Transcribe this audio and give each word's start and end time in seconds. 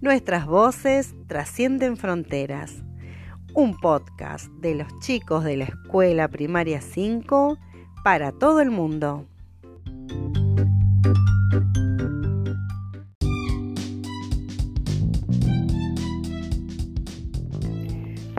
Nuestras 0.00 0.46
voces 0.46 1.16
trascienden 1.26 1.96
fronteras. 1.96 2.84
Un 3.52 3.76
podcast 3.76 4.46
de 4.60 4.76
los 4.76 4.86
chicos 5.00 5.42
de 5.42 5.56
la 5.56 5.64
Escuela 5.64 6.28
Primaria 6.28 6.80
5 6.80 7.58
para 8.04 8.30
todo 8.30 8.60
el 8.60 8.70
mundo. 8.70 9.26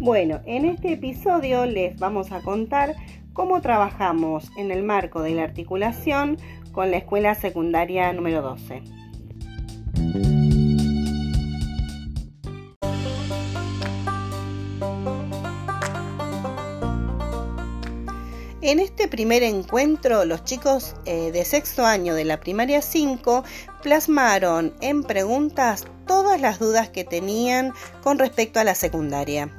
Bueno, 0.02 0.40
en 0.46 0.64
este 0.64 0.94
episodio 0.94 1.66
les 1.66 2.00
vamos 2.00 2.32
a 2.32 2.40
contar 2.42 2.96
cómo 3.34 3.60
trabajamos 3.60 4.50
en 4.56 4.72
el 4.72 4.84
marco 4.84 5.22
de 5.22 5.32
la 5.32 5.44
articulación 5.44 6.38
con 6.72 6.90
la 6.90 6.98
escuela 6.98 7.36
secundaria 7.36 8.14
número 8.14 8.42
12. 8.42 8.99
En 18.62 18.82
este 18.82 19.08
primer 19.08 19.42
encuentro, 19.42 20.26
los 20.26 20.44
chicos 20.44 20.94
eh, 21.06 21.32
de 21.32 21.46
sexto 21.46 21.86
año 21.86 22.14
de 22.14 22.26
la 22.26 22.42
primaria 22.42 22.82
5 22.82 23.46
plasmaron 23.82 24.74
en 24.82 25.04
preguntas 25.04 25.86
todas 26.06 26.42
las 26.42 26.60
dudas 26.60 26.90
que 26.90 27.06
tenían 27.06 27.74
con 28.04 28.20
respecto 28.20 28.60
a 28.60 28.66
la 28.66 28.76
secundaria. 28.76 29.56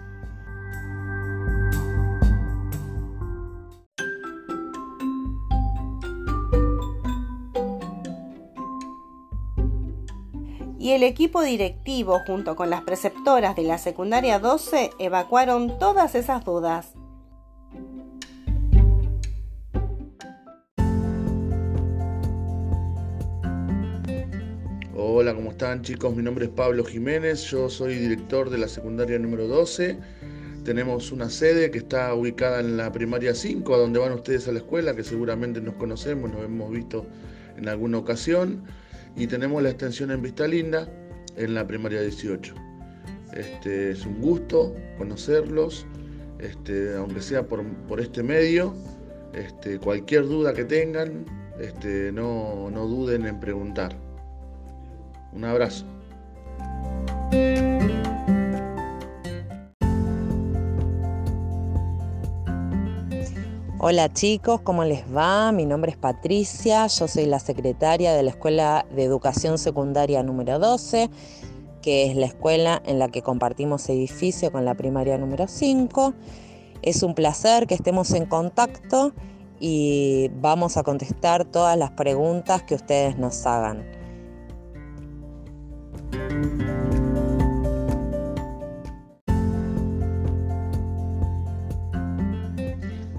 y 10.78 10.92
el 10.92 11.02
equipo 11.02 11.42
directivo 11.42 12.20
junto 12.26 12.56
con 12.56 12.70
las 12.70 12.80
preceptoras 12.80 13.54
de 13.54 13.64
la 13.64 13.76
secundaria 13.76 14.38
12 14.38 14.90
evacuaron 14.98 15.78
todas 15.78 16.14
esas 16.14 16.42
dudas. 16.42 16.94
Hola, 25.02 25.34
¿cómo 25.34 25.52
están 25.52 25.80
chicos? 25.80 26.14
Mi 26.14 26.22
nombre 26.22 26.44
es 26.44 26.50
Pablo 26.50 26.84
Jiménez, 26.84 27.44
yo 27.44 27.70
soy 27.70 27.94
director 27.94 28.50
de 28.50 28.58
la 28.58 28.68
secundaria 28.68 29.18
número 29.18 29.48
12. 29.48 29.96
Tenemos 30.62 31.10
una 31.10 31.30
sede 31.30 31.70
que 31.70 31.78
está 31.78 32.12
ubicada 32.12 32.60
en 32.60 32.76
la 32.76 32.92
primaria 32.92 33.34
5, 33.34 33.74
a 33.74 33.78
donde 33.78 33.98
van 33.98 34.12
ustedes 34.12 34.46
a 34.46 34.52
la 34.52 34.58
escuela, 34.58 34.94
que 34.94 35.02
seguramente 35.02 35.62
nos 35.62 35.76
conocemos, 35.76 36.30
nos 36.30 36.44
hemos 36.44 36.70
visto 36.70 37.06
en 37.56 37.66
alguna 37.70 37.96
ocasión. 37.96 38.62
Y 39.16 39.26
tenemos 39.26 39.62
la 39.62 39.70
extensión 39.70 40.10
en 40.10 40.20
Vista 40.20 40.46
Linda, 40.46 40.86
en 41.34 41.54
la 41.54 41.66
primaria 41.66 42.02
18. 42.02 42.54
Este, 43.32 43.92
es 43.92 44.04
un 44.04 44.20
gusto 44.20 44.76
conocerlos, 44.98 45.86
este, 46.40 46.94
aunque 46.94 47.22
sea 47.22 47.46
por, 47.46 47.64
este 47.98 48.22
medio. 48.22 48.74
Este, 49.32 49.78
cualquier 49.78 50.24
duda 50.24 50.52
que 50.52 50.66
tengan, 50.66 51.24
este, 51.58 52.12
no, 52.12 52.68
no 52.70 52.86
duden 52.86 53.24
en 53.24 53.40
preguntar. 53.40 54.09
Un 55.32 55.44
abrazo. 55.44 55.84
Hola 63.82 64.12
chicos, 64.12 64.60
¿cómo 64.60 64.84
les 64.84 65.04
va? 65.14 65.52
Mi 65.52 65.64
nombre 65.64 65.92
es 65.92 65.96
Patricia, 65.96 66.86
yo 66.86 67.08
soy 67.08 67.24
la 67.24 67.38
secretaria 67.38 68.12
de 68.12 68.22
la 68.22 68.28
Escuela 68.28 68.84
de 68.94 69.04
Educación 69.04 69.56
Secundaria 69.56 70.22
número 70.22 70.58
12, 70.58 71.08
que 71.80 72.10
es 72.10 72.14
la 72.14 72.26
escuela 72.26 72.82
en 72.84 72.98
la 72.98 73.08
que 73.08 73.22
compartimos 73.22 73.88
edificio 73.88 74.52
con 74.52 74.66
la 74.66 74.74
primaria 74.74 75.16
número 75.16 75.48
5. 75.48 76.12
Es 76.82 77.02
un 77.02 77.14
placer 77.14 77.66
que 77.66 77.74
estemos 77.74 78.10
en 78.12 78.26
contacto 78.26 79.14
y 79.58 80.30
vamos 80.40 80.76
a 80.76 80.82
contestar 80.82 81.46
todas 81.46 81.78
las 81.78 81.92
preguntas 81.92 82.62
que 82.64 82.74
ustedes 82.74 83.16
nos 83.16 83.46
hagan. 83.46 83.99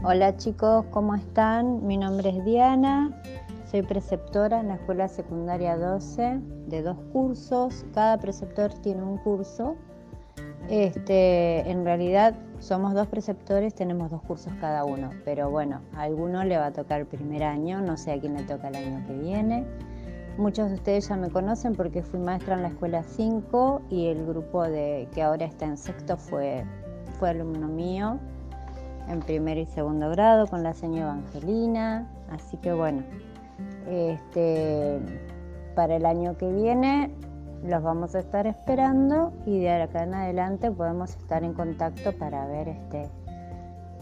Hola 0.04 0.36
chicos, 0.36 0.86
¿cómo 0.92 1.16
están? 1.16 1.86
Mi 1.86 1.96
nombre 1.96 2.30
es 2.30 2.44
Diana, 2.44 3.22
soy 3.70 3.84
preceptora 3.84 4.60
en 4.60 4.68
la 4.70 4.76
Escuela 4.76 5.08
Secundaria 5.08 5.78
12 5.78 6.42
de 6.68 6.82
dos 6.82 6.98
cursos. 7.14 7.86
Cada 7.94 8.18
preceptor 8.18 8.74
tiene 8.82 9.04
un 9.04 9.20
curso. 9.20 9.78
Este, 10.70 11.70
en 11.70 11.86
realidad 11.86 12.36
somos 12.60 12.94
dos 12.94 13.08
preceptores, 13.08 13.74
tenemos 13.74 14.12
dos 14.12 14.22
cursos 14.24 14.52
cada 14.60 14.86
uno, 14.86 15.12
pero 15.24 15.50
bueno, 15.50 15.82
a 15.96 16.02
alguno 16.02 16.44
le 16.44 16.58
va 16.58 16.66
a 16.66 16.74
tocar 16.74 17.02
el 17.02 17.08
primer 17.08 17.44
año, 17.44 17.80
no 17.80 17.96
sé 17.96 18.12
a 18.12 18.20
quién 18.20 18.34
le 18.34 18.44
toca 18.44 18.68
el 18.68 18.76
año 18.76 19.06
que 19.08 19.14
viene. 19.14 19.66
Muchos 20.38 20.70
de 20.70 20.76
ustedes 20.76 21.10
ya 21.10 21.18
me 21.18 21.30
conocen 21.30 21.76
porque 21.76 22.02
fui 22.04 22.20
maestra 22.20 22.56
en 22.56 22.62
la 22.62 22.70
escuela 22.70 23.04
5 23.04 23.82
y 23.90 24.08
el 24.08 24.26
grupo 24.26 24.64
de, 24.64 25.08
que 25.14 25.22
ahora 25.22 25.46
está 25.46 25.66
en 25.66 25.78
sexto 25.78 26.18
fue, 26.18 26.64
fue 27.20 27.30
alumno 27.32 27.68
mío 27.68 28.18
en 29.10 29.20
primer 29.20 29.58
y 29.58 29.66
segundo 29.66 30.10
grado 30.10 30.48
con 30.48 30.64
la 30.64 30.74
señora 30.74 31.14
Evangelina. 31.14 32.08
Así 32.30 32.58
que 32.58 32.72
bueno, 32.74 33.04
este, 33.90 35.00
para 35.76 35.98
el 35.98 36.06
año 36.06 36.38
que 36.38 36.52
viene 36.52 37.12
los 37.64 37.84
vamos 37.84 38.16
a 38.16 38.20
estar 38.20 38.48
esperando 38.48 39.34
y 39.46 39.60
de 39.60 39.70
acá 39.70 40.04
en 40.04 40.16
adelante 40.16 40.72
podemos 40.72 41.16
estar 41.16 41.44
en 41.44 41.54
contacto 41.54 42.12
para 42.14 42.48
ver 42.48 42.70
este, 42.70 43.10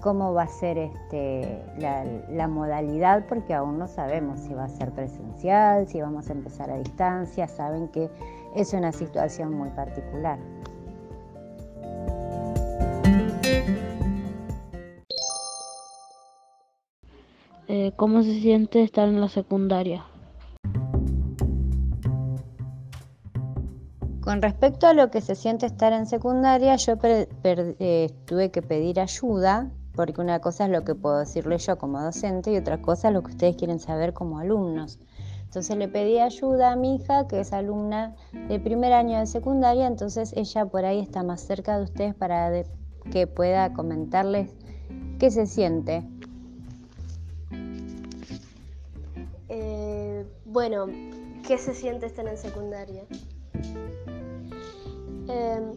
cómo 0.01 0.33
va 0.33 0.43
a 0.43 0.47
ser 0.47 0.77
este, 0.77 1.63
la, 1.77 2.05
la, 2.29 2.47
modalidad, 2.47 3.25
porque 3.27 3.53
aún 3.53 3.77
no 3.77 3.87
sabemos 3.87 4.39
si 4.39 4.53
va 4.53 4.65
a 4.65 4.69
ser 4.69 4.91
presencial, 4.91 5.87
si 5.87 6.01
vamos 6.01 6.29
a 6.29 6.33
empezar 6.33 6.69
a 6.69 6.77
distancia, 6.77 7.47
saben 7.47 7.87
que 7.89 8.09
es 8.55 8.73
una 8.73 8.91
situación 8.91 9.53
muy 9.53 9.69
particular. 9.69 10.39
Eh, 17.71 17.91
¿Cómo 17.95 18.23
se 18.23 18.33
siente 18.39 18.81
estar 18.81 19.07
en 19.07 19.21
la 19.21 19.29
secundaria? 19.29 20.03
Con 24.21 24.41
respecto 24.41 24.87
a 24.87 24.93
lo 24.93 25.11
que 25.11 25.21
se 25.21 25.35
siente 25.35 25.67
estar 25.67 25.93
en 25.93 26.07
secundaria, 26.07 26.75
yo 26.77 26.93
eh, 27.03 28.09
tuve 28.25 28.49
que 28.49 28.63
pedir 28.63 28.99
ayuda, 28.99 29.69
porque 29.99 30.21
una 30.21 30.39
cosa 30.39 30.63
es 30.63 30.71
lo 30.71 30.85
que 30.85 30.95
puedo 30.95 31.17
decirle 31.17 31.57
yo 31.57 31.77
como 31.77 32.01
docente 32.01 32.53
y 32.53 32.55
otra 32.55 32.81
cosa 32.81 33.09
es 33.09 33.13
lo 33.13 33.21
que 33.21 33.31
ustedes 33.31 33.57
quieren 33.57 33.81
saber 33.81 34.13
como 34.13 34.39
alumnos. 34.39 34.97
Entonces 35.43 35.75
le 35.75 35.89
pedí 35.89 36.19
ayuda 36.19 36.71
a 36.71 36.77
mi 36.77 36.95
hija, 36.95 37.27
que 37.27 37.41
es 37.41 37.51
alumna 37.51 38.15
de 38.47 38.61
primer 38.61 38.93
año 38.93 39.19
de 39.19 39.25
secundaria, 39.25 39.87
entonces 39.87 40.31
ella 40.37 40.65
por 40.67 40.85
ahí 40.85 41.01
está 41.01 41.21
más 41.21 41.41
cerca 41.41 41.77
de 41.77 41.83
ustedes 41.83 42.15
para 42.15 42.63
que 43.11 43.27
pueda 43.27 43.73
comentarles 43.73 44.53
qué 45.19 45.31
se 45.31 45.45
siente. 45.47 46.07
Bueno, 50.45 50.87
¿qué 51.45 51.57
se 51.57 51.73
siente 51.73 52.05
estar 52.05 52.25
en 52.25 52.37
secundaria? 52.37 53.03
Em, 55.27 55.73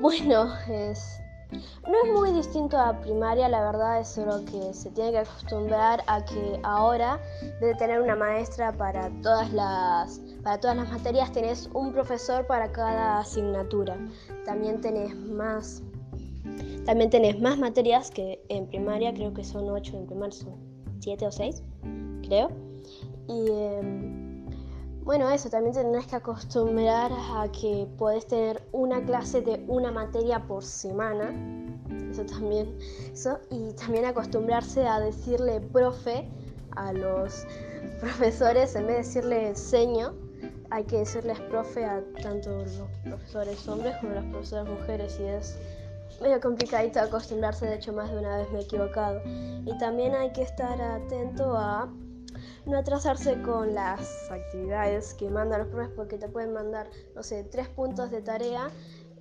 bueno, 0.00 0.48
es, 0.70 1.21
no 1.52 2.04
es 2.04 2.12
muy 2.12 2.32
distinto 2.32 2.78
a 2.78 2.98
primaria, 3.00 3.48
la 3.48 3.60
verdad 3.60 4.00
es 4.00 4.08
solo 4.08 4.44
que 4.44 4.72
se 4.72 4.90
tiene 4.90 5.12
que 5.12 5.18
acostumbrar 5.18 6.02
a 6.06 6.24
que 6.24 6.58
ahora, 6.62 7.20
de 7.60 7.74
tener 7.74 8.00
una 8.00 8.16
maestra 8.16 8.72
para 8.72 9.10
todas 9.22 9.52
las, 9.52 10.20
para 10.42 10.58
todas 10.58 10.76
las 10.76 10.90
materias, 10.90 11.32
tenés 11.32 11.68
un 11.74 11.92
profesor 11.92 12.46
para 12.46 12.70
cada 12.72 13.18
asignatura. 13.20 13.96
También 14.44 14.80
tenés 14.80 15.14
más, 15.14 15.82
también 16.86 17.10
tenés 17.10 17.40
más 17.40 17.58
materias 17.58 18.10
que 18.10 18.42
en 18.48 18.66
primaria, 18.66 19.12
creo 19.12 19.34
que 19.34 19.44
son 19.44 19.68
ocho, 19.68 19.96
en 19.96 20.06
primaria 20.06 20.32
son 20.32 20.54
siete 21.00 21.26
o 21.26 21.32
seis, 21.32 21.62
creo. 22.22 22.50
Y 23.28 23.50
em, 23.50 24.21
bueno, 25.04 25.28
eso, 25.30 25.50
también 25.50 25.74
tendrás 25.74 26.06
que 26.06 26.16
acostumbrar 26.16 27.10
a 27.12 27.50
que 27.50 27.88
puedes 27.98 28.26
tener 28.26 28.62
una 28.72 29.04
clase 29.04 29.40
de 29.40 29.64
una 29.66 29.90
materia 29.90 30.46
por 30.46 30.62
semana. 30.62 31.32
Eso 32.10 32.24
también, 32.24 32.78
eso, 33.12 33.38
y 33.50 33.72
también 33.72 34.04
acostumbrarse 34.04 34.86
a 34.86 35.00
decirle 35.00 35.60
profe 35.60 36.28
a 36.76 36.92
los 36.92 37.46
profesores 38.00 38.76
en 38.76 38.86
vez 38.86 38.96
de 38.96 39.02
decirle 39.02 39.54
seño, 39.54 40.14
hay 40.70 40.84
que 40.84 40.98
decirles 40.98 41.38
profe 41.40 41.84
a 41.84 42.02
tanto 42.22 42.50
los 42.50 42.82
profesores 43.04 43.68
hombres 43.68 43.96
como 44.00 44.14
las 44.14 44.24
profesoras 44.26 44.68
mujeres 44.68 45.18
y 45.20 45.24
es 45.24 45.58
medio 46.20 46.40
complicadito 46.40 47.00
acostumbrarse, 47.00 47.66
de 47.66 47.74
hecho 47.74 47.92
más 47.92 48.10
de 48.10 48.18
una 48.18 48.38
vez 48.38 48.50
me 48.52 48.60
he 48.60 48.62
equivocado. 48.62 49.20
Y 49.26 49.76
también 49.78 50.14
hay 50.14 50.32
que 50.32 50.42
estar 50.42 50.80
atento 50.80 51.56
a 51.56 51.88
no 52.66 52.78
atrasarse 52.78 53.40
con 53.42 53.74
las 53.74 54.30
actividades 54.30 55.14
que 55.14 55.28
mandan 55.30 55.60
los 55.60 55.68
profes 55.68 55.92
porque 55.96 56.18
te 56.18 56.28
pueden 56.28 56.52
mandar, 56.52 56.88
no 57.14 57.22
sé, 57.22 57.44
tres 57.44 57.68
puntos 57.68 58.10
de 58.10 58.22
tarea 58.22 58.70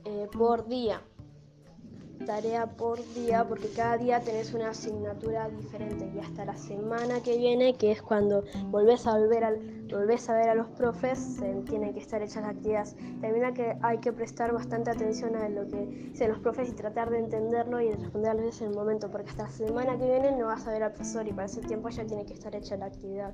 eh, 0.06 0.28
por 0.32 0.68
día 0.68 1.02
tarea 2.26 2.66
por 2.66 3.00
día 3.14 3.46
porque 3.48 3.70
cada 3.70 3.98
día 3.98 4.20
tenés 4.20 4.54
una 4.54 4.70
asignatura 4.70 5.50
diferente 5.50 6.12
y 6.16 6.20
hasta 6.20 6.46
la 6.46 6.56
semana 6.56 7.22
que 7.22 7.38
viene, 7.38 7.76
que 7.76 7.92
es 7.92 8.02
cuando 8.02 8.44
volvés 8.70 9.08
a 9.08 9.18
volver 9.18 9.44
al, 9.44 9.60
volvés 9.92 10.30
a 10.30 10.34
ver 10.34 10.50
a 10.50 10.56
los 10.56 10.68
profes, 10.68 11.40
tienen 11.68 11.94
que 11.94 12.00
estar 12.00 12.22
hechas 12.22 12.44
las 12.44 12.52
actividades. 12.52 12.96
También 13.22 13.54
que, 13.54 13.78
hay 13.82 13.98
que 14.00 14.14
prestar 14.14 14.54
bastante 14.54 14.92
atención 14.92 15.36
a 15.36 15.50
lo 15.50 15.68
que 15.68 15.86
dicen 16.12 16.30
los 16.30 16.40
profes 16.40 16.70
y 16.70 16.74
tratar 16.74 17.10
de 17.10 17.20
entenderlo 17.20 17.82
y 17.82 17.90
de 17.90 17.96
responderles 17.96 18.62
en 18.62 18.70
el 18.70 18.76
momento, 18.76 19.10
porque 19.10 19.30
hasta 19.30 19.44
la 19.44 19.52
semana 19.52 19.98
que 19.98 20.06
viene 20.06 20.32
no 20.38 20.48
vas 20.48 20.68
a 20.68 20.72
ver 20.72 20.84
al 20.84 20.94
profesor 20.94 21.28
y 21.28 21.34
para 21.34 21.46
ese 21.46 21.62
tiempo 21.62 21.90
ya 21.90 22.06
tiene 22.06 22.26
que 22.26 22.34
estar 22.34 22.56
hecha 22.56 22.78
la 22.78 22.86
actividad. 22.86 23.34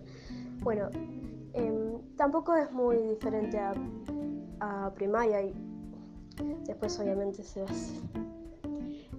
Bueno, 0.61 0.89
em, 1.53 2.01
tampoco 2.15 2.55
es 2.55 2.71
muy 2.71 2.97
diferente 2.97 3.59
a, 3.59 3.73
a 4.59 4.91
primaria 4.93 5.41
y 5.41 5.53
después 6.65 6.99
obviamente 6.99 7.43
se. 7.43 7.65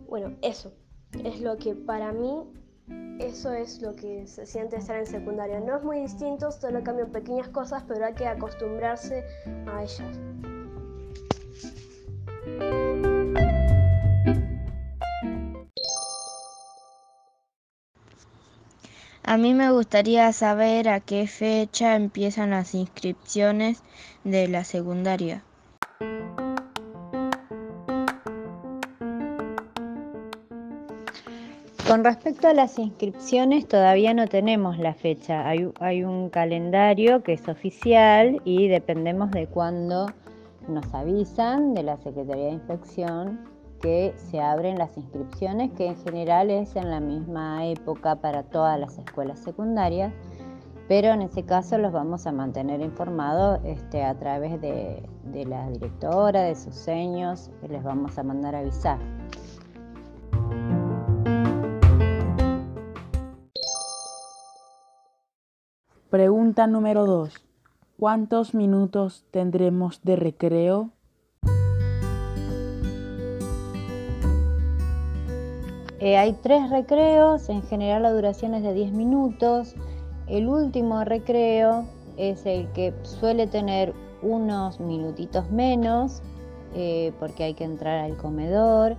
Bueno, 0.09 0.35
eso 0.41 0.73
es 1.23 1.43
lo 1.43 1.59
que 1.59 1.75
para 1.75 2.13
mí, 2.13 2.45
eso 3.19 3.53
es 3.53 3.83
lo 3.83 3.95
que 3.95 4.27
se 4.27 4.47
siente 4.47 4.77
estar 4.77 4.97
en 4.97 5.07
secundaria. 5.07 5.61
No 5.61 5.77
es 5.77 5.85
muy 5.85 6.01
distinto, 6.01 6.51
solo 6.51 6.83
cambian 6.83 7.13
pequeñas 7.13 7.49
cosas, 7.51 7.85
pero 7.87 8.07
hay 8.07 8.15
que 8.15 8.27
acostumbrarse 8.27 9.23
a 9.67 9.83
ellas. 9.83 10.19
A 19.25 19.37
mí 19.37 19.53
me 19.53 19.71
gustaría 19.71 20.33
saber 20.33 20.89
a 20.89 21.01
qué 21.01 21.27
fecha 21.27 21.97
empiezan 21.97 22.49
las 22.49 22.75
inscripciones 22.75 23.83
de 24.25 24.49
la 24.49 24.65
secundaria. 24.65 25.45
Con 31.89 32.05
respecto 32.05 32.49
a 32.49 32.53
las 32.53 32.79
inscripciones, 32.79 33.67
todavía 33.67 34.13
no 34.13 34.27
tenemos 34.27 34.77
la 34.77 34.93
fecha. 34.93 35.49
Hay, 35.49 36.05
un 36.05 36.29
calendario 36.29 37.23
que 37.23 37.33
es 37.33 37.49
oficial 37.49 38.43
y 38.45 38.69
dependemos 38.69 39.31
de 39.31 39.47
cuándo 39.47 40.05
nos 40.69 40.93
avisan 40.93 41.73
de 41.73 41.85
la 41.85 41.97
Secretaría 41.97 42.45
de 42.45 42.51
Inspección 42.51 43.41
que 43.81 44.13
se 44.19 44.39
abren 44.39 44.77
las 44.77 44.99
inscripciones, 44.99 45.71
que 45.79 45.87
en 45.87 45.97
general 46.05 46.51
es 46.51 46.77
en 46.77 46.91
la 46.91 47.01
misma 47.01 47.65
época 47.65 48.17
para 48.17 48.43
todas 48.43 48.79
las 48.79 48.99
escuelas 48.99 49.39
secundarias, 49.39 50.13
pero 50.89 51.09
en 51.09 51.23
ese 51.23 51.45
caso 51.45 51.79
los 51.79 51.93
vamos 51.93 52.27
a 52.27 52.33
mantener 52.33 52.83
informados 52.83 53.61
este, 53.65 54.05
a 54.05 54.15
través 54.19 54.61
de, 54.61 55.03
de 55.23 55.47
la 55.47 55.71
directora, 55.71 56.43
de 56.43 56.55
sus 56.55 56.75
seños, 56.75 57.51
les 57.67 57.83
vamos 57.83 58.19
a 58.19 58.23
mandar 58.23 58.55
avisar. 58.57 58.99
Pregunta 66.11 66.67
número 66.67 67.05
2. 67.05 67.35
¿Cuántos 67.99 68.55
minutos 68.55 69.27
tendremos 69.31 70.01
de 70.05 70.17
recreo? 70.17 70.89
Eh, 76.01 76.17
hay 76.17 76.33
tres 76.43 76.71
recreos, 76.71 77.51
en 77.51 77.61
general 77.61 78.05
la 78.05 78.13
duración 78.13 78.55
es 78.55 78.63
de 78.63 78.73
10 78.73 78.93
minutos. 78.93 79.75
El 80.29 80.49
último 80.49 81.05
recreo 81.05 81.85
es 82.17 82.47
el 82.47 82.69
que 82.73 82.95
suele 83.03 83.47
tener 83.47 83.93
unos 84.23 84.81
minutitos 84.81 85.51
menos, 85.51 86.23
eh, 86.75 87.13
porque 87.21 87.45
hay 87.45 87.53
que 87.53 87.65
entrar 87.65 87.99
al 87.99 88.17
comedor. 88.17 88.97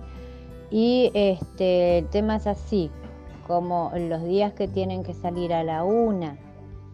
Y 0.70 1.10
este, 1.14 1.98
el 1.98 2.06
tema 2.06 2.36
es 2.36 2.46
así, 2.46 2.88
como 3.48 3.90
los 3.96 4.22
días 4.22 4.52
que 4.52 4.68
tienen 4.68 5.02
que 5.02 5.12
salir 5.12 5.52
a 5.52 5.64
la 5.64 5.82
una 5.82 6.38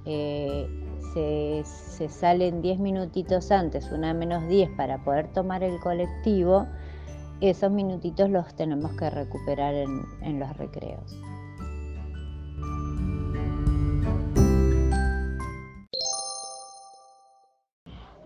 eh, 0.07 0.69
se, 1.15 2.09
salen 2.09 2.63
10 2.63 2.79
minutitos 2.79 3.51
antes, 3.51 3.91
una 3.91 4.15
menos 4.15 4.47
10 4.49 4.71
para 4.77 4.99
poder 4.99 5.29
tomar 5.33 5.63
el 5.63 5.79
colectivo, 5.81 6.67
esos 7.41 7.71
minutitos 7.71 8.31
los 8.31 8.55
tenemos 8.55 8.93
que 8.93 9.11
recuperar 9.11 9.75
en, 9.75 10.03
en 10.23 10.39
los 10.39 10.57
recreos. 10.57 11.21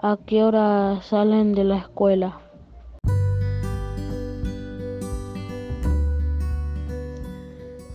¿A 0.03 0.19
qué 0.27 0.43
hora 0.43 1.01
salen 1.03 1.55
de 1.55 1.65
la 1.65 1.77
escuela? 1.77 2.41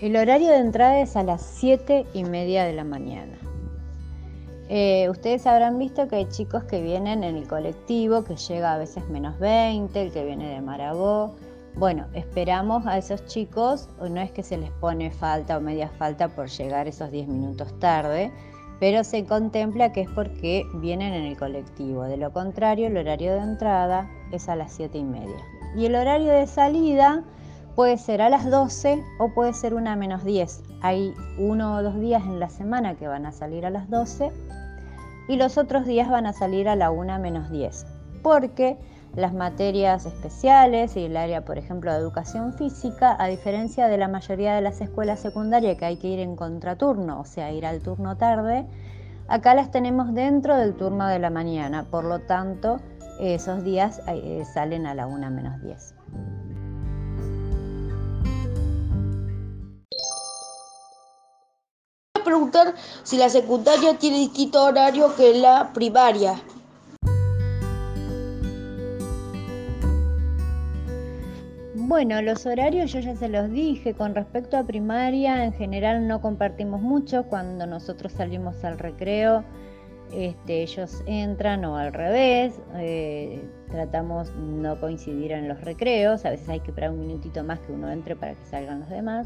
El 0.02 0.16
horario 0.18 0.50
de 0.50 0.58
entrada 0.58 1.00
es 1.00 1.16
a 1.16 1.24
las 1.24 1.42
7 1.42 2.06
y 2.14 2.24
media 2.26 2.66
de 2.66 2.74
la 2.74 2.84
mañana. 2.84 3.45
Eh, 4.68 5.08
ustedes 5.10 5.46
habrán 5.46 5.78
visto 5.78 6.08
que 6.08 6.16
hay 6.16 6.26
chicos 6.26 6.64
que 6.64 6.82
vienen 6.82 7.24
en 7.24 7.36
el 7.36 7.48
colectivo, 7.48 8.24
que 8.24 8.36
llega 8.36 8.74
a 8.74 8.78
veces 8.78 9.08
menos 9.10 9.38
20, 9.40 10.02
el 10.02 10.12
que 10.12 10.26
viene 10.26 10.50
de 10.50 10.62
Marabó. 10.62 11.36
Bueno, 11.76 12.08
esperamos 12.14 12.88
a 12.88 12.98
esos 12.98 13.26
chicos, 13.26 13.90
no 14.00 14.22
es 14.22 14.32
que 14.32 14.42
se 14.42 14.58
les 14.58 14.72
pone 14.72 15.12
falta 15.12 15.58
o 15.58 15.62
media 15.62 15.90
falta 15.90 16.30
por 16.30 16.48
llegar 16.48 16.88
esos 16.88 17.12
10 17.12 17.28
minutos 17.28 17.78
tarde, 17.80 18.32
pero 18.80 19.04
se 19.04 19.26
contempla 19.26 19.92
que 19.92 20.02
es 20.02 20.10
porque 20.10 20.66
vienen 20.76 21.14
en 21.14 21.26
el 21.26 21.38
colectivo. 21.38 22.04
De 22.04 22.18
lo 22.18 22.32
contrario, 22.32 22.88
el 22.88 22.98
horario 22.98 23.34
de 23.34 23.42
entrada 23.42 24.10
es 24.32 24.50
a 24.50 24.56
las 24.56 24.72
7 24.74 24.98
y 24.98 25.04
media. 25.04 25.38
Y 25.76 25.86
el 25.86 25.96
horario 25.96 26.32
de 26.32 26.48
salida 26.48 27.24
puede 27.76 27.98
ser 27.98 28.22
a 28.22 28.30
las 28.30 28.50
12 28.50 29.04
o 29.20 29.34
puede 29.34 29.54
ser 29.54 29.74
una 29.74 29.96
menos 29.96 30.24
10. 30.24 30.64
Hay 30.82 31.14
uno 31.38 31.76
o 31.76 31.84
dos 31.84 32.00
días 32.00 32.24
en 32.24 32.40
la 32.40 32.50
semana 32.50 32.96
que 32.96 33.08
van 33.08 33.26
a 33.26 33.32
salir 33.32 33.66
a 33.66 33.70
las 33.70 33.90
12 33.90 34.32
y 35.28 35.36
los 35.36 35.58
otros 35.58 35.86
días 35.86 36.10
van 36.10 36.26
a 36.26 36.34
salir 36.34 36.70
a 36.70 36.76
la 36.76 36.92
1 36.92 37.20
menos 37.20 37.50
10, 37.50 37.86
porque 38.24 38.78
las 39.16 39.34
materias 39.34 40.06
especiales 40.06 40.96
y 40.98 41.06
el 41.06 41.18
área, 41.18 41.46
por 41.46 41.58
ejemplo, 41.58 41.92
de 41.92 41.98
educación 41.98 42.54
física, 42.54 43.16
a 43.18 43.28
diferencia 43.28 43.88
de 43.88 43.98
la 43.98 44.08
mayoría 44.08 44.54
de 44.56 44.62
las 44.62 44.82
escuelas 44.82 45.20
secundarias 45.20 45.78
que 45.78 45.86
hay 45.86 45.98
que 45.98 46.08
ir 46.08 46.20
en 46.20 46.36
contraturno, 46.36 47.22
o 47.22 47.26
sea, 47.26 47.52
ir 47.52 47.66
al 47.66 47.82
turno 47.82 48.18
tarde, 48.18 48.66
acá 49.28 49.56
las 49.56 49.72
tenemos 49.72 50.14
dentro 50.14 50.56
del 50.58 50.76
turno 50.76 51.08
de 51.08 51.20
la 51.20 51.30
mañana, 51.30 51.86
por 51.90 52.04
lo 52.04 52.20
tanto, 52.20 52.80
esos 53.20 53.64
días 53.64 54.02
eh, 54.08 54.44
salen 54.54 54.86
a 54.86 54.94
la 54.94 55.08
1 55.08 55.32
menos 55.32 55.62
10. 55.62 55.96
Preguntar 62.36 62.74
si 63.04 63.18
la 63.18 63.30
secundaria 63.30 63.98
tiene 63.98 64.18
distinto 64.18 64.62
horario 64.62 65.16
que 65.16 65.36
la 65.36 65.72
primaria. 65.74 66.36
Bueno, 71.76 72.22
los 72.22 72.46
horarios 72.46 72.92
yo 72.92 73.00
ya 73.00 73.16
se 73.16 73.30
los 73.30 73.50
dije, 73.52 73.94
con 73.94 74.16
respecto 74.16 74.58
a 74.58 74.64
primaria 74.64 75.46
en 75.46 75.54
general 75.54 76.08
no 76.10 76.20
compartimos 76.20 76.82
mucho, 76.82 77.24
cuando 77.24 77.66
nosotros 77.66 78.12
salimos 78.12 78.62
al 78.66 78.80
recreo 78.80 79.46
este, 80.12 80.64
ellos 80.64 81.04
entran 81.06 81.64
o 81.64 81.78
al 81.78 81.94
revés, 81.94 82.60
eh, 82.76 83.42
tratamos 83.72 84.36
no 84.36 84.78
coincidir 84.82 85.32
en 85.32 85.48
los 85.48 85.62
recreos, 85.62 86.26
a 86.26 86.32
veces 86.32 86.50
hay 86.50 86.60
que 86.60 86.72
esperar 86.72 86.92
un 86.92 87.00
minutito 87.00 87.46
más 87.46 87.60
que 87.62 87.72
uno 87.72 87.90
entre 87.90 88.18
para 88.18 88.34
que 88.34 88.46
salgan 88.46 88.82
los 88.82 88.90
demás. 88.90 89.26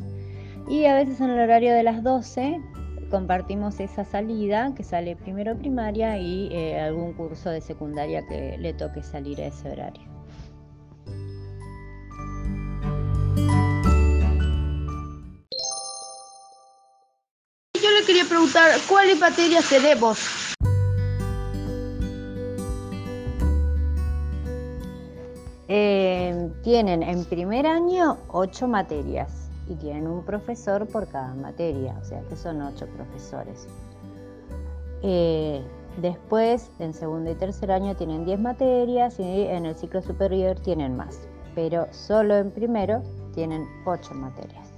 Y 0.70 0.86
a 0.86 0.94
veces 0.94 1.20
en 1.20 1.32
el 1.32 1.40
horario 1.40 1.74
de 1.74 1.82
las 1.82 2.04
12 2.04 2.62
compartimos 3.10 3.80
esa 3.80 4.06
salida 4.06 4.74
que 4.76 4.84
sale 4.84 5.16
primero 5.16 5.58
primaria 5.58 6.18
y 6.18 6.50
eh, 6.52 6.80
algún 6.80 7.14
curso 7.14 7.50
de 7.50 7.62
secundaria 7.62 8.26
que 8.28 8.58
le 8.58 8.74
toque 8.74 9.04
salir 9.04 9.42
a 9.42 9.48
ese 9.48 9.70
horario. 9.70 10.04
Yo 17.82 17.92
le 17.98 18.06
quería 18.06 18.26
preguntar, 18.26 18.72
¿cuáles 18.88 19.20
materias 19.20 19.68
tenemos? 19.70 20.56
Eh, 25.68 26.50
tienen 26.64 27.04
en 27.04 27.26
primer 27.26 27.68
año 27.68 28.18
ocho 28.30 28.68
materias 28.68 29.39
y 29.70 29.76
tienen 29.76 30.08
un 30.08 30.24
profesor 30.24 30.88
por 30.88 31.08
cada 31.08 31.34
materia, 31.36 31.96
o 32.02 32.04
sea 32.04 32.22
que 32.24 32.36
son 32.36 32.62
ocho 32.62 32.88
profesores. 32.88 33.68
Eh, 35.02 35.62
después, 36.02 36.72
en 36.80 36.94
segundo 36.94 37.32
y 37.32 37.36
tercer 37.36 37.72
año 37.72 37.96
tienen 37.96 38.26
10 38.26 38.40
materias 38.40 39.20
y 39.20 39.44
en 39.44 39.66
el 39.66 39.76
ciclo 39.76 40.02
superior 40.02 40.60
tienen 40.60 40.98
más, 40.98 41.28
pero 41.56 41.88
solo 41.92 42.36
en 42.36 42.52
primero 42.52 43.02
tienen 43.34 43.66
ocho 43.86 44.14
materias. 44.14 44.70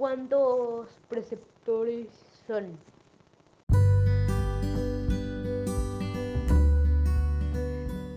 cuántos 0.00 0.88
preceptores 1.10 2.08
son. 2.46 2.76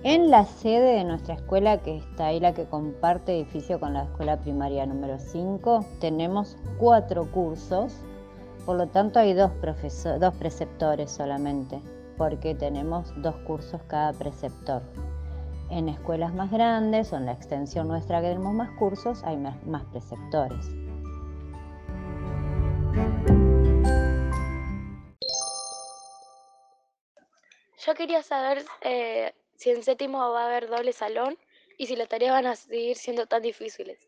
En 0.05 0.29
la 0.29 0.43
sede 0.43 0.97
de 0.97 1.05
nuestra 1.05 1.35
escuela, 1.35 1.77
que 1.77 1.95
está 1.95 2.25
ahí 2.25 2.41
la 2.41 2.53
que 2.53 2.65
comparte 2.65 3.39
edificio 3.39 3.79
con 3.79 3.93
la 3.93 4.03
escuela 4.03 4.37
primaria 4.37 4.85
número 4.85 5.17
5, 5.17 5.85
tenemos 6.01 6.57
cuatro 6.77 7.31
cursos, 7.31 7.95
por 8.65 8.75
lo 8.75 8.87
tanto 8.87 9.19
hay 9.19 9.31
dos, 9.31 9.51
dos 10.19 10.33
preceptores 10.35 11.09
solamente, 11.09 11.79
porque 12.17 12.53
tenemos 12.53 13.13
dos 13.21 13.37
cursos 13.47 13.81
cada 13.87 14.11
preceptor. 14.11 14.81
En 15.69 15.87
escuelas 15.87 16.33
más 16.33 16.51
grandes 16.51 17.13
o 17.13 17.15
en 17.15 17.25
la 17.25 17.31
extensión 17.31 17.87
nuestra 17.87 18.19
que 18.19 18.27
tenemos 18.27 18.53
más 18.53 18.71
cursos, 18.77 19.23
hay 19.23 19.37
más, 19.37 19.85
preceptores. 19.85 20.67
Yo 27.85 27.93
quería 27.95 28.21
saber 28.21 28.65
eh, 28.81 29.33
si 29.55 29.69
en 29.71 29.83
séptimo 29.83 30.19
va 30.31 30.43
a 30.43 30.45
haber 30.47 30.67
doble 30.67 30.93
salón 30.93 31.37
y 31.77 31.87
si 31.87 31.95
las 31.95 32.09
tareas 32.09 32.33
van 32.33 32.47
a 32.47 32.55
seguir 32.55 32.97
siendo 32.97 33.25
tan 33.25 33.41
difíciles. 33.41 33.99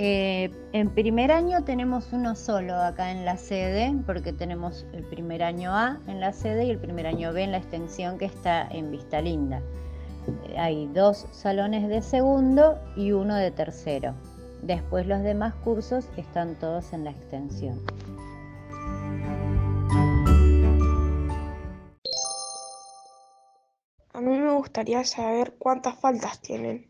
Eh, 0.00 0.48
en 0.72 0.90
primer 0.90 1.32
año 1.32 1.64
tenemos 1.64 2.12
uno 2.12 2.36
solo 2.36 2.76
acá 2.76 3.10
en 3.10 3.24
la 3.24 3.36
sede, 3.36 3.92
porque 4.06 4.32
tenemos 4.32 4.86
el 4.92 5.02
primer 5.02 5.42
año 5.42 5.74
A 5.74 5.98
en 6.06 6.20
la 6.20 6.32
sede 6.32 6.66
y 6.66 6.70
el 6.70 6.78
primer 6.78 7.08
año 7.08 7.32
B 7.32 7.42
en 7.42 7.50
la 7.50 7.58
extensión 7.58 8.16
que 8.16 8.26
está 8.26 8.68
en 8.70 8.92
Vista 8.92 9.20
Linda. 9.20 9.60
Eh, 10.46 10.56
hay 10.56 10.86
dos 10.94 11.26
salones 11.32 11.88
de 11.88 12.00
segundo 12.00 12.78
y 12.94 13.10
uno 13.10 13.34
de 13.34 13.50
tercero. 13.50 14.14
Después 14.62 15.04
los 15.08 15.20
demás 15.24 15.54
cursos 15.64 16.08
están 16.16 16.54
todos 16.60 16.92
en 16.92 17.02
la 17.02 17.10
extensión. 17.10 17.80
Gustaría 24.68 25.02
saber 25.02 25.54
cuántas 25.58 25.98
faltas 25.98 26.40
tienen. 26.42 26.86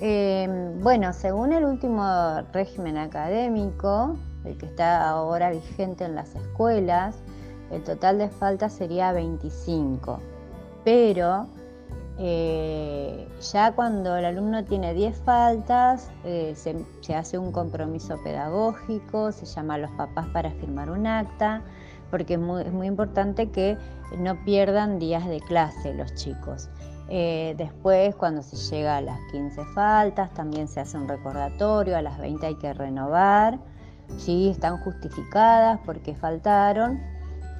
Em, 0.00 0.80
bueno, 0.80 1.12
según 1.12 1.52
el 1.52 1.64
último 1.64 2.04
régimen 2.52 2.96
académico, 2.96 4.16
el 4.44 4.56
que 4.58 4.66
está 4.66 5.08
ahora 5.08 5.50
vigente 5.50 6.04
en 6.04 6.14
las 6.14 6.36
escuelas, 6.36 7.16
el 7.72 7.82
total 7.82 8.18
de 8.18 8.28
faltas 8.28 8.74
sería 8.74 9.10
25. 9.10 10.20
Pero 10.84 11.48
eh, 12.16 13.26
ya 13.52 13.72
cuando 13.72 14.16
el 14.16 14.24
alumno 14.24 14.64
tiene 14.64 14.94
10 14.94 15.18
faltas, 15.22 16.12
eh, 16.22 16.52
se, 16.54 16.76
se, 17.00 17.16
hace 17.16 17.38
un 17.38 17.50
compromiso 17.50 18.22
pedagógico, 18.22 19.32
se 19.32 19.46
llama 19.46 19.74
a 19.74 19.78
los 19.78 19.90
papás 19.90 20.28
para 20.28 20.52
firmar 20.52 20.90
un 20.90 21.08
acta 21.08 21.64
porque 22.10 22.34
es 22.34 22.40
muy, 22.40 22.86
importante 22.86 23.50
que 23.50 23.76
no 24.18 24.42
pierdan 24.44 24.98
días 24.98 25.26
de 25.28 25.40
clase 25.40 25.94
los 25.94 26.14
chicos. 26.14 26.68
Eh, 27.10 27.54
después, 27.56 28.14
cuando 28.14 28.42
se 28.42 28.56
llega 28.56 28.98
a 28.98 29.00
las 29.00 29.18
15 29.32 29.64
faltas, 29.74 30.32
también 30.34 30.68
se 30.68 30.80
hace 30.80 30.96
un 30.96 31.08
recordatorio, 31.08 31.96
a 31.96 32.02
las 32.02 32.18
20 32.18 32.46
hay 32.46 32.54
que 32.56 32.72
renovar, 32.72 33.58
si 34.16 34.48
están 34.48 34.78
justificadas 34.78 35.80
porque 35.84 36.14
faltaron, 36.14 37.00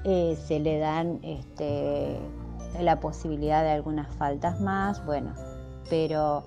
eh, 0.05 0.37
se 0.47 0.61
le 0.61 0.78
dan 0.78 1.21
este, 1.23 2.19
la 2.81 3.00
posibilidad 3.00 3.62
de 3.62 3.71
algunas 3.71 4.14
faltas 4.17 4.61
más, 4.61 5.05
bueno, 5.05 5.35
pero 5.90 6.45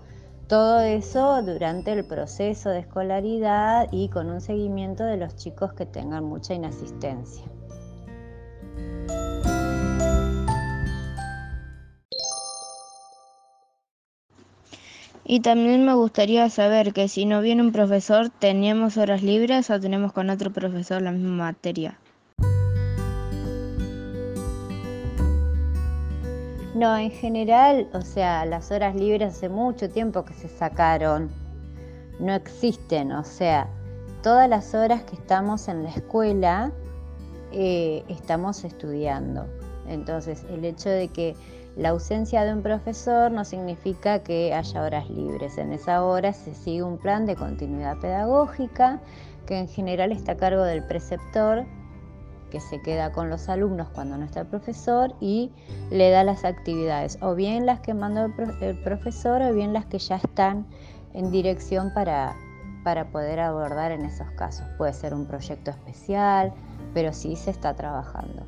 todo 0.48 0.82
eso 0.82 1.42
durante 1.44 1.94
el 1.94 2.04
proceso 2.06 2.70
de 2.70 2.80
escolaridad 2.80 3.88
y 3.92 4.10
con 4.10 4.30
un 4.30 4.42
seguimiento 4.42 5.04
de 5.04 5.18
los 5.18 5.36
chicos 5.36 5.74
que 5.74 5.86
tengan 5.86 6.26
mucha 6.26 6.54
inasistencia. 6.54 7.46
Y 15.32 15.40
también 15.40 15.86
me 15.86 15.94
gustaría 15.94 16.50
saber 16.50 16.92
que 16.92 17.08
si 17.08 17.26
no 17.26 17.40
viene 17.40 17.62
un 17.62 17.72
profesor, 17.72 18.28
¿tenemos 18.28 18.98
horas 18.98 19.24
libres 19.24 19.70
o 19.70 19.80
tenemos 19.80 20.12
con 20.12 20.30
otro 20.30 20.52
profesor 20.52 21.02
la 21.02 21.14
misma 21.14 21.46
materia? 21.46 21.98
No, 26.76 26.98
en 26.98 27.12
general, 27.12 27.88
o 27.94 28.02
sea, 28.02 28.44
las 28.44 28.72
horas 28.72 28.94
libres 28.94 29.38
hace 29.38 29.48
mucho 29.48 29.90
tiempo 29.90 30.26
que 30.26 30.34
se 30.34 30.50
sacaron. 30.50 31.30
No 32.20 32.34
existen, 32.34 33.14
o 33.14 33.24
sea, 33.24 33.70
todas 34.24 34.50
las 34.50 34.74
horas 34.74 35.04
que 35.04 35.16
estamos 35.16 35.70
en 35.70 35.84
la 35.84 35.92
escuela 35.92 36.74
eh, 37.54 38.04
estamos 38.10 38.66
estudiando. 38.66 39.46
Entonces, 39.88 40.44
el 40.52 40.66
hecho 40.66 40.90
de 40.90 41.08
que 41.08 41.38
la 41.76 41.90
ausencia 41.90 42.44
de 42.44 42.54
un 42.54 42.62
profesor 42.62 43.32
no 43.32 43.46
significa 43.46 44.20
que 44.20 44.54
haya 44.54 44.82
horas 44.82 45.10
libres. 45.10 45.58
En 45.58 45.72
esa 45.72 46.04
hora 46.04 46.34
se 46.34 46.54
sigue 46.54 46.84
un 46.84 46.98
plan 46.98 47.26
de 47.26 47.36
continuidad 47.36 47.98
pedagógica 48.00 49.00
que 49.46 49.58
en 49.58 49.68
general 49.68 50.12
está 50.12 50.34
a 50.34 50.38
cargo 50.38 50.64
del 50.64 50.84
preceptor 50.84 51.66
que 52.50 52.60
se 52.60 52.82
queda 52.82 53.14
con 53.14 53.30
los 53.30 53.48
alumnos 53.48 53.88
cuando 53.96 54.18
no 54.18 54.26
está 54.26 54.42
el 54.42 54.48
profesor 54.48 55.16
y 55.22 55.52
le 55.90 56.10
da 56.10 56.26
las 56.26 56.44
actividades, 56.44 57.18
o 57.22 57.34
bien 57.34 57.66
las 57.66 57.80
que 57.80 57.94
manda 57.94 58.30
el 58.60 58.78
profesor 58.84 59.42
o 59.42 59.54
bien 59.54 59.72
las 59.72 59.86
que 59.86 60.00
ya 60.00 60.18
están 60.18 60.68
en 61.14 61.32
dirección 61.32 61.94
para, 61.94 62.36
para 62.84 63.10
poder 63.12 63.40
abordar 63.40 63.94
en 63.94 64.04
esos 64.04 64.30
casos. 64.32 64.68
Puede 64.78 64.92
ser 64.92 65.14
un 65.14 65.26
proyecto 65.26 65.72
especial, 65.72 66.54
pero 66.94 67.14
sí 67.14 67.38
se 67.38 67.52
está 67.52 67.74
trabajando. 67.74 68.46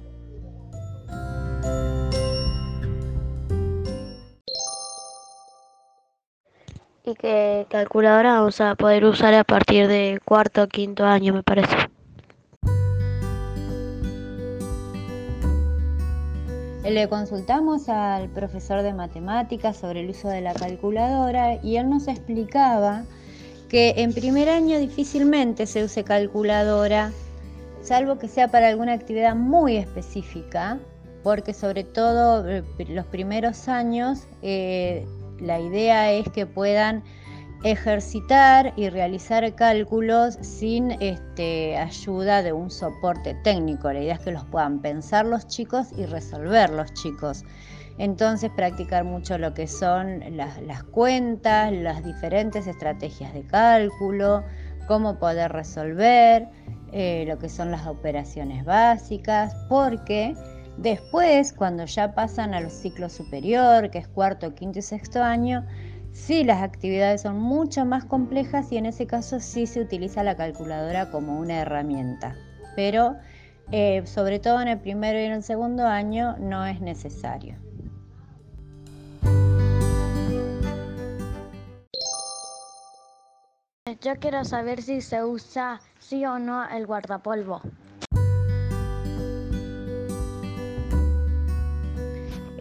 Y 7.05 7.15
que 7.15 7.65
calculadora 7.69 8.33
vamos 8.33 8.61
a 8.61 8.75
poder 8.75 9.03
usar 9.05 9.33
a 9.33 9.43
partir 9.43 9.87
de 9.87 10.19
cuarto 10.23 10.63
o 10.63 10.67
quinto 10.67 11.05
año, 11.05 11.33
me 11.33 11.43
parece. 11.43 11.75
Le 16.83 17.07
consultamos 17.07 17.87
al 17.89 18.29
profesor 18.29 18.81
de 18.81 18.93
matemáticas 18.93 19.77
sobre 19.77 20.01
el 20.01 20.09
uso 20.09 20.27
de 20.29 20.41
la 20.41 20.53
calculadora 20.53 21.55
y 21.63 21.77
él 21.77 21.89
nos 21.89 22.07
explicaba 22.07 23.03
que 23.69 23.93
en 23.97 24.13
primer 24.13 24.49
año 24.49 24.77
difícilmente 24.79 25.65
se 25.65 25.83
use 25.83 26.03
calculadora, 26.03 27.11
salvo 27.81 28.19
que 28.19 28.27
sea 28.27 28.49
para 28.49 28.67
alguna 28.67 28.93
actividad 28.93 29.35
muy 29.35 29.77
específica, 29.77 30.77
porque 31.23 31.53
sobre 31.53 31.83
todo 31.83 32.47
eh, 32.47 32.63
los 32.89 33.05
primeros 33.07 33.67
años 33.69 34.27
eh, 34.41 35.05
la 35.43 35.59
idea 35.59 36.11
es 36.11 36.27
que 36.29 36.45
puedan 36.45 37.03
ejercitar 37.63 38.73
y 38.75 38.89
realizar 38.89 39.55
cálculos 39.55 40.37
sin 40.41 40.91
este, 41.01 41.77
ayuda 41.77 42.43
de 42.43 42.51
un 42.51 42.69
soporte 42.69 43.35
técnico. 43.43 43.91
La 43.91 44.01
idea 44.01 44.15
es 44.15 44.19
que 44.19 44.31
los 44.31 44.45
puedan 44.45 44.79
pensar 44.79 45.25
los 45.25 45.47
chicos 45.47 45.87
y 45.97 46.05
resolver 46.05 46.69
los 46.69 46.93
chicos. 46.93 47.43
Entonces 47.97 48.51
practicar 48.55 49.03
mucho 49.05 49.37
lo 49.37 49.53
que 49.53 49.67
son 49.67 50.21
las, 50.35 50.83
cuentas, 50.83 51.71
las 51.71 52.03
diferentes 52.03 52.67
estrategias 52.67 53.33
de 53.33 53.43
cálculo, 53.43 54.43
cómo 54.87 55.19
poder 55.19 55.51
resolver, 55.51 56.49
eh, 56.91 57.23
lo 57.27 57.37
que 57.37 57.49
son 57.49 57.71
las 57.71 57.87
operaciones 57.87 58.65
básicas, 58.65 59.55
porque 59.69 60.35
Después, 60.77 61.53
cuando 61.53 61.85
ya 61.85 62.15
pasan 62.15 62.53
a 62.53 62.61
los 62.61 62.73
ciclos 62.73 63.13
superior, 63.13 63.91
que 63.91 63.99
es 63.99 64.07
cuarto, 64.07 64.55
quinto 64.55 64.79
y 64.79 64.81
sexto 64.81 65.21
año, 65.21 65.65
sí 66.11 66.43
las 66.43 66.61
actividades 66.61 67.21
son 67.21 67.37
mucho 67.39 67.85
más 67.85 68.05
complejas 68.05 68.71
y 68.71 68.77
en 68.77 68.87
ese 68.87 69.05
caso 69.05 69.39
sí 69.39 69.67
se 69.67 69.81
utiliza 69.81 70.23
la 70.23 70.35
calculadora 70.35 71.11
como 71.11 71.39
una 71.39 71.61
herramienta. 71.61 72.35
Pero 72.75 73.15
eh, 73.71 74.05
sobre 74.05 74.39
todo 74.39 74.61
en 74.61 74.67
el 74.67 74.79
primero 74.79 75.19
y 75.19 75.23
en 75.23 75.31
el 75.31 75.43
segundo 75.43 75.85
año 75.85 76.35
no 76.39 76.65
es 76.65 76.81
necesario. 76.81 77.55
Yo 84.01 84.15
quiero 84.19 84.43
saber 84.43 84.81
si 84.81 85.01
se 85.01 85.23
usa 85.23 85.79
sí 85.99 86.25
o 86.25 86.39
no 86.39 86.67
el 86.67 86.85
guardapolvo. 86.85 87.61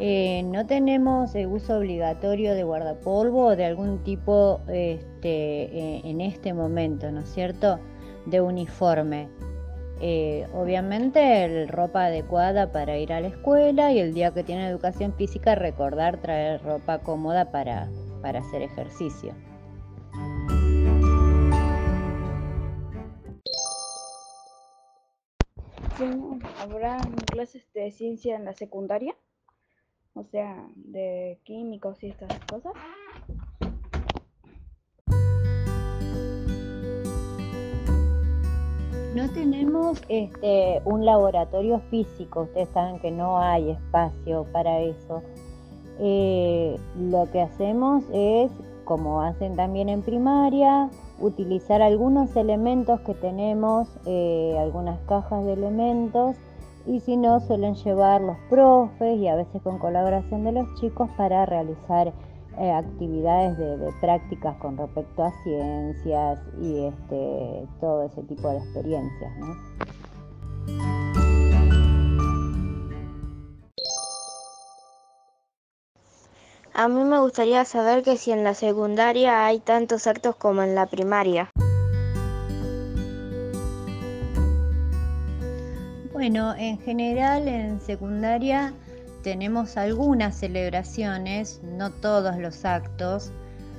Eh, 0.04 0.42
no 0.42 0.66
tenemos 0.66 1.32
el 1.36 1.46
uso 1.46 1.78
obligatorio 1.78 2.54
de 2.54 2.64
guardapolvo 2.64 3.44
o 3.46 3.56
de 3.56 3.66
algún 3.66 4.02
tipo 4.02 4.60
este, 4.66 5.62
eh, 5.62 6.00
en 6.02 6.20
este 6.20 6.52
momento, 6.52 7.12
¿no 7.12 7.20
es 7.20 7.28
cierto?, 7.28 7.78
de 8.26 8.40
uniforme. 8.40 9.28
Eh, 10.00 10.48
obviamente 10.54 11.68
ropa 11.68 12.06
adecuada 12.06 12.72
para 12.72 12.98
ir 12.98 13.12
a 13.12 13.20
la 13.20 13.28
escuela 13.28 13.92
y 13.92 14.00
el 14.00 14.12
día 14.12 14.34
que 14.34 14.42
tiene 14.42 14.66
educación 14.66 15.14
física 15.14 15.54
recordar 15.54 16.20
traer 16.20 16.60
ropa 16.64 16.98
cómoda 16.98 17.52
para, 17.52 17.88
para 18.22 18.40
hacer 18.40 18.62
ejercicio. 18.62 19.36
¿Habrá 26.60 26.98
clases 27.26 27.72
de 27.72 27.92
ciencia 27.92 28.34
en 28.34 28.44
la 28.46 28.54
secundaria? 28.54 29.14
O 30.14 30.24
sea, 30.24 30.68
de 30.76 31.38
químicos 31.44 32.02
y 32.02 32.08
estas 32.08 32.38
cosas. 32.40 32.72
No 39.14 39.28
tenemos 39.30 40.00
este, 40.08 40.80
un 40.86 41.04
laboratorio 41.04 41.80
físico, 41.90 42.42
ustedes 42.42 42.70
saben 42.70 42.98
que 43.00 43.10
no 43.10 43.38
hay 43.38 43.70
espacio 43.70 44.46
para 44.52 44.80
eso. 44.80 45.22
Eh, 45.98 46.78
lo 46.98 47.30
que 47.30 47.42
hacemos 47.42 48.04
es, 48.12 48.50
como 48.84 49.20
hacen 49.20 49.54
también 49.54 49.90
en 49.90 50.02
primaria, 50.02 50.90
utilizar 51.20 51.82
algunos 51.82 52.34
elementos 52.36 53.00
que 53.02 53.12
tenemos, 53.14 53.88
eh, 54.06 54.56
algunas 54.58 54.98
cajas 55.02 55.44
de 55.44 55.52
elementos, 55.52 56.36
y 56.86 57.00
si 57.00 57.16
no, 57.16 57.40
suelen 57.40 57.74
llevar 57.74 58.20
los 58.20 58.36
profes 58.48 59.18
y 59.18 59.28
a 59.28 59.36
veces 59.36 59.62
con 59.62 59.78
colaboración 59.78 60.44
de 60.44 60.52
los 60.52 60.74
chicos 60.80 61.08
para 61.16 61.46
realizar 61.46 62.12
eh, 62.58 62.70
actividades 62.70 63.56
de, 63.56 63.92
prácticas 64.00 64.56
con 64.56 64.76
respecto 64.76 65.24
a 65.24 65.32
ciencias 65.42 66.38
y 66.60 66.84
este, 66.84 67.66
todo 67.80 68.02
ese 68.02 68.22
tipo 68.24 68.48
de 68.48 68.58
experiencias. 68.58 69.32
A 76.74 76.88
mí 76.88 77.04
me 77.04 77.20
gustaría 77.20 77.64
saber 77.64 78.02
que 78.02 78.16
si 78.16 78.32
en 78.32 78.44
la 78.44 78.54
secundaria 78.54 79.46
hay 79.46 79.60
tantos 79.60 80.06
actos 80.06 80.36
como 80.36 80.62
en 80.62 80.74
la 80.74 80.86
primaria. 80.86 81.50
Bueno, 86.22 86.54
en 86.56 86.78
general 86.78 87.48
en 87.48 87.80
secundaria 87.80 88.72
tenemos 89.24 89.76
algunas 89.76 90.36
celebraciones, 90.36 91.60
no 91.64 91.90
todos 91.90 92.38
los 92.38 92.64
actos. 92.64 93.32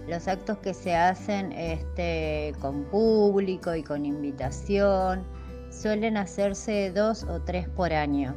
Los 0.10 0.28
actos 0.28 0.58
que 0.58 0.74
se 0.74 0.94
hacen 0.94 1.54
este, 1.54 2.54
con 2.60 2.84
público 2.84 3.74
y 3.74 3.82
con 3.82 4.06
invitación 4.06 5.24
suelen 5.70 6.18
hacerse 6.18 6.92
dos 6.92 7.24
o 7.24 7.40
tres 7.40 7.70
por 7.70 7.94
año. 7.94 8.36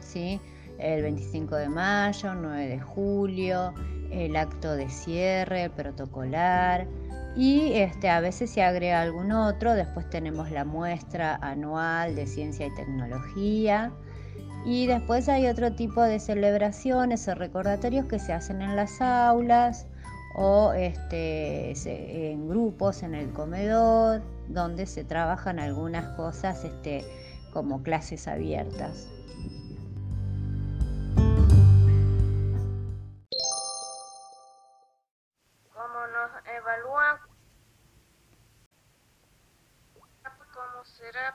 ¿sí? 0.00 0.40
El 0.78 1.02
25 1.02 1.56
de 1.56 1.68
mayo, 1.68 2.34
9 2.34 2.66
de 2.66 2.80
julio, 2.80 3.74
el 4.10 4.36
acto 4.36 4.74
de 4.74 4.88
cierre, 4.88 5.68
protocolar 5.68 6.86
y 7.36 7.72
este, 7.74 8.08
a 8.08 8.20
veces 8.20 8.50
se 8.50 8.62
agrega 8.62 9.02
algún 9.02 9.32
otro. 9.32 9.74
Después 9.74 10.08
tenemos 10.10 10.50
la 10.50 10.64
muestra 10.64 11.36
anual 11.36 12.14
de 12.14 12.26
ciencia 12.26 12.66
y 12.66 12.74
tecnología 12.74 13.92
y 14.64 14.86
después 14.86 15.28
hay 15.28 15.46
otro 15.46 15.72
tipo 15.74 16.02
de 16.02 16.18
celebraciones 16.20 17.28
o 17.28 17.34
recordatorios 17.34 18.06
que 18.06 18.18
se 18.18 18.32
hacen 18.32 18.62
en 18.62 18.76
las 18.76 19.00
aulas 19.00 19.86
o 20.36 20.72
este, 20.72 21.72
en 22.32 22.48
grupos 22.48 23.02
en 23.02 23.14
el 23.14 23.30
comedor, 23.32 24.22
donde 24.48 24.86
se 24.86 25.04
trabajan 25.04 25.58
algunas 25.58 26.16
cosas 26.16 26.64
este, 26.64 27.04
como 27.52 27.82
clases 27.82 28.26
abiertas. 28.26 29.08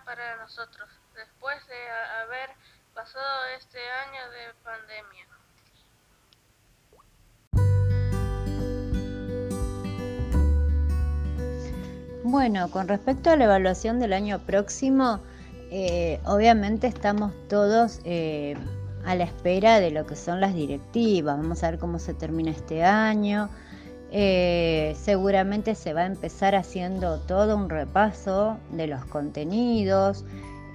Para 0.10 0.38
nosotros 0.38 0.90
después 1.14 1.56
de 1.68 1.76
haber 2.24 2.50
pasado 2.96 3.46
este 3.60 3.78
año 3.78 4.32
de 4.32 4.54
pandemia. 4.64 5.28
Bueno, 12.24 12.72
con 12.72 12.88
respecto 12.88 13.30
a 13.30 13.36
la 13.36 13.44
evaluación 13.44 14.00
del 14.00 14.14
año 14.14 14.40
próximo, 14.40 15.20
eh, 15.70 16.20
obviamente 16.26 16.88
estamos 16.88 17.32
todos 17.48 18.00
eh, 18.04 18.58
a 19.06 19.14
la 19.14 19.26
espera 19.26 19.80
de 19.80 19.92
lo 19.92 20.08
que 20.08 20.16
son 20.16 20.42
las 20.42 20.56
directivas. 20.56 21.38
Vamos 21.38 21.64
a 21.64 21.70
ver 21.70 21.80
cómo 21.80 22.00
se 22.00 22.16
termina 22.16 22.50
este 22.50 22.84
año. 22.84 23.48
Eh, 24.12 24.96
seguramente 25.00 25.76
se 25.76 25.94
va 25.94 26.02
a 26.02 26.06
empezar 26.06 26.56
haciendo 26.56 27.20
todo 27.20 27.56
un 27.56 27.70
repaso 27.70 28.58
de 28.72 28.88
los 28.88 29.06
contenidos, 29.06 30.26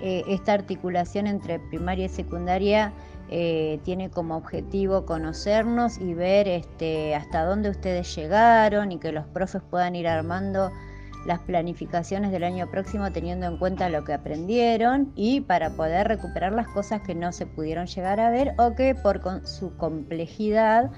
eh, 0.01 0.23
esta 0.29 0.53
articulación 0.53 1.27
entre 1.27 1.59
primaria 1.59 2.07
y 2.07 2.09
secundaria 2.09 2.92
eh, 3.31 3.81
tiene 3.85 4.11
como 4.11 4.37
objetivo 4.37 5.07
conocernos 5.07 5.99
y 5.99 6.14
ver 6.14 6.47
este, 6.47 7.14
hasta 7.14 7.44
dónde 7.44 7.70
ustedes 7.70 8.14
llegaron 8.14 8.92
y 8.92 8.99
que 8.99 9.12
los 9.12 9.27
profes 9.27 9.62
puedan 9.70 9.97
ir 9.97 10.07
armando 10.07 10.70
las 11.25 11.40
planificaciones 11.40 12.33
del 12.33 12.44
año 12.44 12.70
próximo 12.70 13.11
teniendo 13.12 13.47
en 13.47 13.57
cuenta 13.57 13.88
lo 13.88 14.05
que 14.05 14.12
aprendieron 14.12 15.11
y 15.16 15.40
para 15.40 15.70
poder 15.70 16.07
recuperar 16.07 16.53
las 16.53 16.68
cosas 16.68 17.01
que 17.01 17.14
no 17.14 17.33
se 17.33 17.47
pudieron 17.47 17.87
llegar 17.87 18.20
a 18.20 18.31
ver 18.31 18.53
o 18.59 18.75
que 18.75 18.94
por 18.94 19.23
su 19.47 19.75
complejidad 19.79 20.90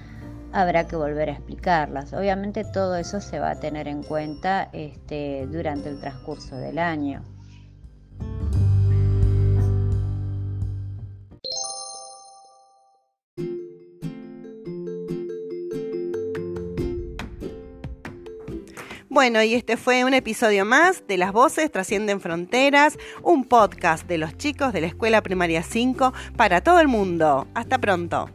habrá 0.57 0.87
que 0.87 0.95
volver 0.95 1.29
a 1.29 1.33
explicarlas. 1.33 2.13
Obviamente 2.13 2.63
todo 2.63 2.95
eso 2.95 3.21
se 3.21 3.39
va 3.39 3.51
a 3.51 3.59
tener 3.59 3.87
en 3.87 4.01
cuenta 4.01 4.69
este, 4.73 5.45
durante 5.51 5.87
el 5.89 5.99
transcurso 5.99 6.55
del 6.55 6.79
año. 6.79 7.21
Bueno, 19.09 19.43
y 19.43 19.53
este 19.53 19.77
fue 19.77 20.05
un 20.05 20.15
episodio 20.15 20.65
más 20.65 21.07
de 21.07 21.17
Las 21.17 21.33
Voces 21.33 21.71
Trascienden 21.71 22.19
Fronteras, 22.19 22.97
un 23.21 23.45
podcast 23.45 24.07
de 24.07 24.17
los 24.17 24.35
chicos 24.37 24.73
de 24.73 24.81
la 24.81 24.87
Escuela 24.87 25.21
Primaria 25.21 25.61
5 25.61 26.13
para 26.35 26.61
todo 26.61 26.79
el 26.79 26.87
mundo. 26.87 27.47
Hasta 27.53 27.77
pronto. 27.77 28.29